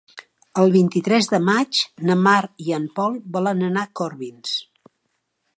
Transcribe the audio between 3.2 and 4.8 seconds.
volen anar a Corbins.